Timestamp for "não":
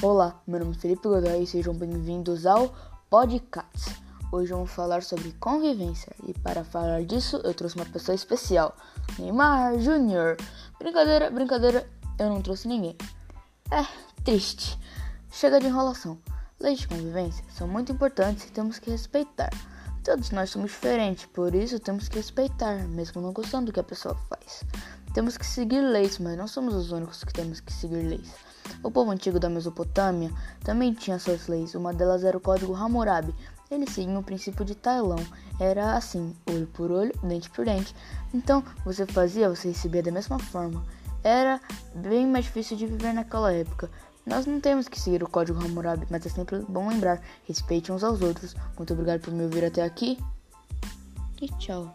12.28-12.40, 23.20-23.32, 26.38-26.46, 44.46-44.60